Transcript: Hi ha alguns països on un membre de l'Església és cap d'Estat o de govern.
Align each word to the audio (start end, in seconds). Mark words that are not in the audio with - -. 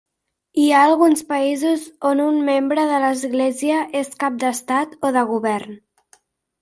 Hi 0.61 0.63
ha 0.69 0.77
alguns 0.85 1.19
països 1.33 1.83
on 2.11 2.23
un 2.25 2.39
membre 2.49 2.87
de 2.93 2.97
l'Església 3.03 3.85
és 4.01 4.11
cap 4.25 4.41
d'Estat 4.45 4.97
o 5.07 5.13
de 5.19 5.25
govern. 5.35 5.81